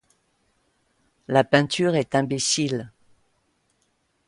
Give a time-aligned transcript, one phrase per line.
[1.27, 2.91] La peinture est imbécile.